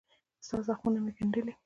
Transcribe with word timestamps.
ستا 0.45 0.57
زخمونه 0.67 0.99
مې 1.03 1.11
ګنډلي 1.17 1.53